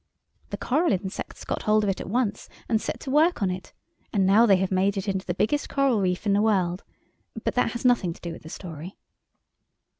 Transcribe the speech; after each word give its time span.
The 0.49 0.57
coral 0.57 0.93
insects 0.93 1.45
got 1.45 1.61
hold 1.61 1.83
of 1.83 1.89
it 1.91 2.01
at 2.01 2.09
once 2.09 2.49
and 2.67 2.81
set 2.81 2.99
to 3.01 3.11
work 3.11 3.43
on 3.43 3.51
it, 3.51 3.71
and 4.11 4.25
now 4.25 4.47
they 4.47 4.55
have 4.55 4.71
made 4.71 4.97
it 4.97 5.07
into 5.07 5.27
the 5.27 5.35
biggest 5.35 5.69
coral 5.69 6.01
reef 6.01 6.25
in 6.25 6.33
the 6.33 6.41
world; 6.41 6.83
but 7.43 7.53
that 7.53 7.73
has 7.73 7.85
nothing 7.85 8.11
to 8.13 8.21
do 8.21 8.31
with 8.31 8.41
the 8.41 8.49
story. 8.49 8.97